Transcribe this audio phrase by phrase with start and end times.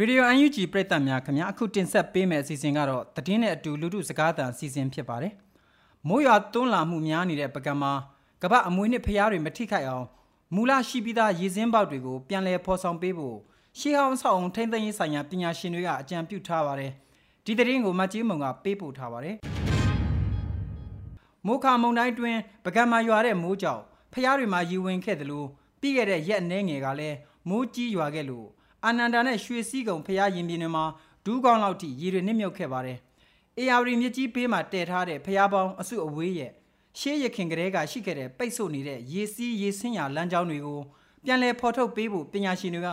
[0.00, 5.32] ရေဒီယို UNG ပရိသတ်များခင်ဗျာအခုတင်ဆက်ပေးမယ့်အစီအစဉ်ကတော့သတင်းနဲ့အတူလူထုစကားသံအစီအစဉ်ဖြစ်ပါတယ်။
[6.08, 7.92] မိုးရွာသွန်းလာမှုများနေတဲ့ပကံမှာ
[8.42, 10.06] ကပ္ပအမွေနှစ်ဖျားတွေမထိခိုက်အောင်
[10.54, 13.36] မူလရှိပြီးသားရေစင်းပေါက်တွေကိုပြန်လည်ဖော်ဆောင်ပေးဖို့
[13.78, 16.92] ရှေးဟောင်းဆောက်အောင်ထိမ့်သိမ်းရေးဆိုင်ရာပညာရှင်တွေကအကြံပြုထားပါတယ်။
[17.44, 19.36] ဒီသတင်းကိုမတ်ကြီးမုံကပေးပို့ထားပါတယ်။
[21.46, 23.82] မိုးခါမုံတိုင်းတွင်ပကံမှာရွာတဲ့မိုးကြောင့်
[24.12, 25.48] ဖျားတွေမှာရေဝင်ခဲ့တယ်လို့
[25.80, 27.16] ပြီးခဲ့တဲ့ရက်အနှဲငယ်ကလည်း
[27.48, 28.48] မိုးကြီးရွာခဲ့လို့
[28.84, 30.84] အာနန္ဒာနဲ့ရွှေစည်းကုံဖျားရင်ပြင်တွေမှာ
[31.24, 32.98] ဒူးကောင်းလောက်ထိရေတွေနစ်မြုပ်ခဲ့ပါတယ်။
[33.58, 36.52] အေယာရီမြစ်ကြီးပေးမှာတည်ထားတဲ့ဖျားပေါင်းအစုအဝေးရဲ့
[36.98, 40.80] ရှေးရခင်ကလေးကရှိခဲ့တဲ့ပိတ်ဆို့နေတဲ့ရေစီးရေဆင်းရာလမ်းကြောင်းတွေကို
[41.24, 42.88] ပြန်လည်ဖော်ထုတ်ပေးဖို့ပညာရှင်တွေက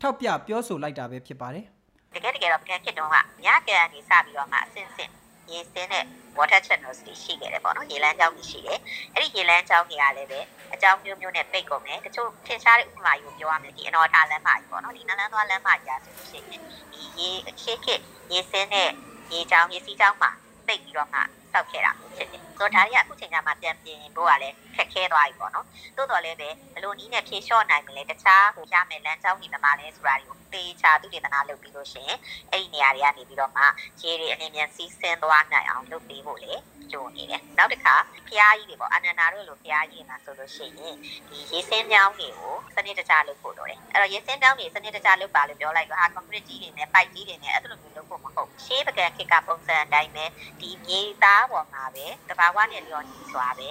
[0.00, 1.64] ထောက်ပြပြောဆိုလိုက်တာပဲဖြစ်ပါတယ်။
[2.14, 5.10] တကယ်တကယ်တော့ပြန်ဖြစ်တော့ကညကန်ကနေစပြီးတော့မှအစင်စင်
[5.50, 6.04] ရေစင်းတဲ့
[6.38, 8.78] water channels တွေရှိခဲ့တယ်ပေါ့နော်ရေလမ်းကြောင်းတွေရှိတယ်
[9.14, 10.40] အဲ့ဒီရေလမ်းကြောင်းတွေကလည်းပဲ
[10.74, 17.30] အကြောင်းမျိုးမျိုးနဲ့ပိတ်ကုန်တယ်တချို့ထင်ရှားတဲ့ဥပမာယူပြောရမယ်ဒီအနော်ထားလမ်းမကြီးပေါ့နော်ဒီနန်းလန်းသွားလမ်းမကြီးဆိုလို့ရှိရင်ဒီရေ
[17.62, 18.90] ရှေးခေတ်ရေစင်းတဲ့
[19.32, 20.30] ရေကြောင်းရေစီးကြောင်းမှာ
[20.66, 21.20] ပိတ်ပြီးတော့မှ
[21.52, 25.66] စောက်ခဲ့တာဖြစ်တယ်ဆိုတော့ဒါတွေကအခုချိန်ကမှပြန်ပြင်ဖို့ကလည်းခက် ခဲသွားပြီပေါ့နော်
[25.96, 32.18] တိုးတော်လည်းပဲဘလို့နီးနဲ့ဖြေလျှော့နိုင်မလဲတခြားဟိုရမယ်လမ်းကြောင်းတွေမှာလဲဆိုတာတွေကိုတေချာသူတေသနာလုပ်ပြီးလို့ရှိရင်
[32.52, 33.62] အဲ့ဒီနေရာတွေကနေပြီးတော့မှ
[34.02, 36.52] ရေတွေအမြင်မြန်စီးဆင်းသွားနိုင်အောင်လုပ်ပေးဖို့လေ
[36.92, 37.94] ကြိုးနေတယ်နောက်တစ်ခါ
[38.28, 40.96] ဖျားကြီးတွေပေါ့အနန္ဒာတို့လိုဖျားကြီးမှာဆိုလို့ရှိရင်
[41.28, 50.24] ဒီရေစင်းမြောင်းတွေကိုစနစ်တကျလုပ်ဖို့လိုတယ်အဲ့တော့ရေစင်းမြောင်းတွေစနစ်တကျလုပ်ပါလို့ပြောလိုက်တော့ဟာ concrete ကြီးတွေနဲ့ pipe ကြီးတွေနဲ့အဲ့လိုမျိုးလုပ်ဖို့မဟုတ်ရှေးပကံခေတ်ကပုံစံအတိုင်းပဲ
[50.60, 53.70] ဒီမြေသားပေါ်မှာပဲတဘာဝနဲ့လျော်ညီစွာပဲ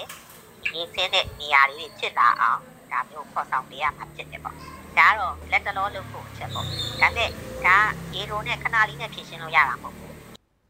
[0.75, 2.59] ရေစင်းတဲ့နေရာလေးတွေဖြစ်လာအောင်
[2.91, 7.29] ဒါမျိုးဖော်ဆောင်ပေးရမှာဖြစ်တယ်ပေါ့ဒါကတော့လက်တလောလုပ်ဖို့အချက်ပေါ့ဒါနဲ့
[7.65, 7.77] ဒါ
[8.15, 10.13] ရေလိုနဲ့ခဏလေးနဲ့ဖြည့်ရှင်းလို့ရတာမဟုတ်ဘူး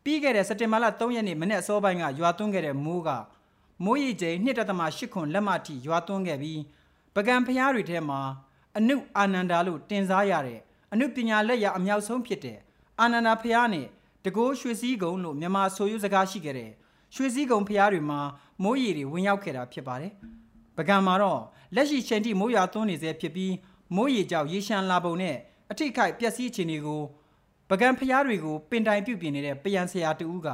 [0.03, 3.09] ပြီးခဲ့တဲ့စက်တင်ဘာလ3ရက်နေ့မနေ့အစောပိုင်းကရွာသွန်းခဲ့တဲ့မိုးက
[3.83, 6.61] မိုးရီကျိန်2.8ခွန်လက်မထိရွာသွန်းခဲ့ပြီး
[7.15, 8.19] ပကံဖျားတွေထဲမှာ
[8.77, 10.59] အနုအာနန္ဒာလို့တင်စားရတဲ့
[10.93, 12.57] အနုပညာလက်ရအမြောက်ဆုံးဖြစ်တဲ့
[12.99, 13.87] အာနန္ဒာဖျားနဲ့
[14.25, 16.71] တကိုးရွှေစည်းကုံလို့မြန်မာဆိုရုစကားရှိခဲ့တဲ့
[17.13, 18.19] ရွှေစည်းကုံဖျားတွေမှာ
[18.63, 20.11] မိုးရီတွေဝင်ရောက်ခဲ့တာဖြစ်ပါတယ်
[20.77, 21.41] ပကံမှာတော့
[21.75, 23.53] လက်ရှိချိန်ထိမိုးရွာသွန်းနေစေဖြစ်ပြီး
[23.95, 25.35] မိုးရီကြောင့်ရေရှမ်းလာပုံနဲ့
[25.71, 27.01] အထိခိုက်ပျက်စီးအခြေအနေကို
[27.69, 30.47] ပကံဖျားတွေကိုပင်တိုင်ပြုတ်ပြင်နေတဲ့ပယံဆရာတူဦးက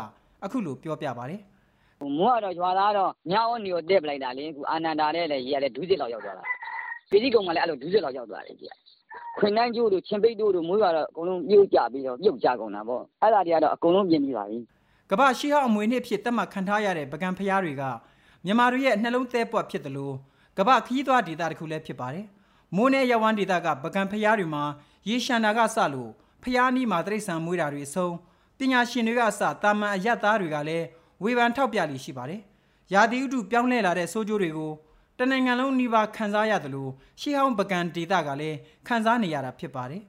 [0.43, 1.41] အခုလိုပြောပြပါတယ်
[1.99, 6.43] ဟိုမိုးကတော့ရွာသားတော့ညောင်းနေကိုတက်ပလိုက်တာလေအခုအာနန္ဒာနဲ့လည်းရေကလည်းဒူးစစ်လောက်ရောက်သွားတာ
[7.09, 8.71] ပြည်ကြီးကုံကလည်းအဲ့လိုဒူးစစ်လောက်ရောက်သွားတယ်ကြီး
[9.37, 14.59] ခွင်နှန်းကျိုးတို့ချင်းပိတ်တို့တို့မိုးရွာတော့အကုန်လုံးပြုတ်ကြပြီးတော့ပြုတ်ကြကုန်တာပေါ့အဲ့ဒါတွေကတော့အကုန်လုံးပြင်ပြီးပါပြီ
[15.13, 17.83] ကမ္ဘာရှိဟောက်အမွေနှစ်ဖြစ်သတ်မှတ်ခံထားရတဲ့ပကံဖျားတွေက
[18.45, 20.15] မြန်မာတွေရဲ့နှလုံးသဲပွက်ဖြစ်တယ်လို့
[20.57, 22.25] ကမ္ဘာခီးသွွားဒေတာတစ်ခုလည်းဖြစ်ပါတယ်
[22.75, 24.63] မိုးနဲ့ရဝမ်းဒေတာကပကံဖျားတွေမှာ
[25.09, 26.11] ရေရှမ်းတာကစလို့
[26.43, 28.15] ဖျားနီးမှာတိရစ္ဆာန်မွေးတာတွေအဆုံး
[28.57, 30.85] ပညာရှင်တွေကစတာမန်အယက်သားတွေကလည်း
[31.23, 32.41] ဝေဖန်ထောက်ပြလိရှိပါတယ်
[32.93, 34.71] ရာသီဥတုပြောင်းလဲလာတဲ့ဆိုးကျိုးတွေကို
[35.17, 36.91] တနိုင်ငံလုံးနှိပါခံစားရတယ်လို့
[37.21, 38.57] ရှေးဟောင်းပကံဒေတာကလည်း
[38.87, 40.03] ခံစားနေရတာဖြစ်ပါတယ်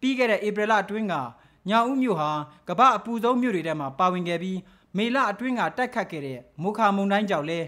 [0.00, 1.14] ပြီးခဲ့တဲ့ဧပြီလအတွင်းက
[1.70, 2.30] ညောင်ဦးမြို့ဟာ
[2.68, 4.58] ကမ္ဘာအပူဆုံးမြို့တွေထဲမှာပါဝင်ခဲ့ပြီး
[4.96, 7.60] မေလအတွင်းကတိုက်ခတ်ခဲ့တဲ့မိုခါမုန်တိုင်းကြောင့်လဲ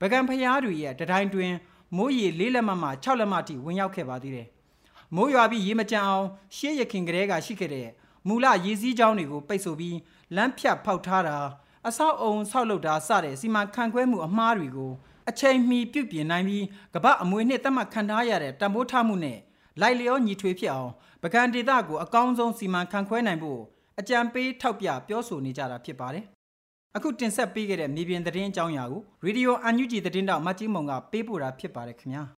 [0.00, 1.52] ပကံဖျားတွေရဲ့တတိုင်းတွင်
[1.96, 4.48] မိုးရေ၄လက်မမှ6လက်မထိဝင်ရောက်ခဲ့ပါသေးတယ်။
[5.14, 6.26] မိုးရွာပြီးရေမကြံအောင်
[6.56, 7.88] ရှေးရခင်ကလေးကရှိခဲ့တဲ့
[8.28, 9.96] မူလရေစည်းကြောင်းတွေကိုပိတ်ဆို့ပြီး
[10.36, 11.38] လမ်းဖြတ်ဖောက်ထားတာ
[11.88, 14.92] အဆောက်အုံဆောက်လုပ်တာစတဲ့စီမံခန့်ခွဲမှုအမှားတွေကို
[15.28, 16.64] အချိန်မီပြုတ်ပြင်နိုင်ပြီး
[16.94, 19.38] ကမ္ဘာအမွေနှစ်သတ်မှတ်ခံထားရတဲ့တံပိုးထားမှုနဲ့
[19.80, 23.60] လိုက်လျောညီထွေဖြစ်အောင်ပကံဒေတာကိုအကောင်းဆုံးစီမံခန့်ခွဲနိုင်ဖို့
[24.00, 26.24] အကြံပေးထောက်ပြပြောဆိုနေကြတာဖြစ်ပါတယ်။
[26.96, 32.24] အခုတင်ဆက်ပေးခဲ့တဲ့မြေပြင်သတင်းအကြောင်းအရာကိုရေဒီယိုအန်ယူဂျီသတင်းတောက်မတ်ကြီးမုံကပေးပို့တာဖြစ်ပါတယ်ခင်ဗျာ။